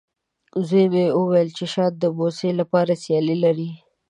زوی 0.67 0.85
مې 0.93 1.03
وویلې، 1.19 1.51
چې 1.57 1.65
د 1.67 1.71
شات 1.73 1.93
د 1.99 2.03
بوسې 2.17 2.49
لپاره 2.59 2.91
سیالي 3.03 3.35
لري. 3.45 3.71